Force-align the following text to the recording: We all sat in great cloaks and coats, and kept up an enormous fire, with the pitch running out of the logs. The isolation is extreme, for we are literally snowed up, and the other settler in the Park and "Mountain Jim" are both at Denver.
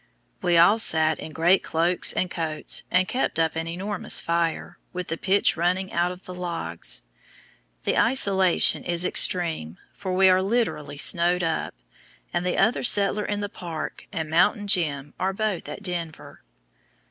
We 0.41 0.57
all 0.57 0.79
sat 0.79 1.19
in 1.19 1.29
great 1.31 1.61
cloaks 1.61 2.11
and 2.11 2.31
coats, 2.31 2.81
and 2.89 3.07
kept 3.07 3.37
up 3.37 3.55
an 3.55 3.67
enormous 3.67 4.19
fire, 4.19 4.79
with 4.93 5.09
the 5.09 5.15
pitch 5.17 5.55
running 5.55 5.93
out 5.93 6.11
of 6.11 6.23
the 6.25 6.33
logs. 6.33 7.03
The 7.83 7.99
isolation 7.99 8.83
is 8.83 9.05
extreme, 9.05 9.77
for 9.93 10.11
we 10.13 10.27
are 10.27 10.41
literally 10.41 10.97
snowed 10.97 11.43
up, 11.43 11.75
and 12.33 12.43
the 12.43 12.57
other 12.57 12.81
settler 12.81 13.25
in 13.25 13.41
the 13.41 13.47
Park 13.47 14.07
and 14.11 14.27
"Mountain 14.27 14.65
Jim" 14.65 15.13
are 15.19 15.33
both 15.33 15.69
at 15.69 15.83
Denver. 15.83 16.41